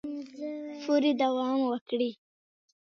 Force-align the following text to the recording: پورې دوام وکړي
پورې 0.83 1.11
دوام 1.21 1.59
وکړي 1.71 2.11